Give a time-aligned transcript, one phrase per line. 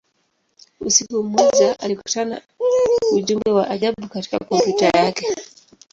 [0.79, 2.41] Usiku mmoja, alikutana
[3.13, 5.35] ujumbe wa ajabu katika kompyuta yake.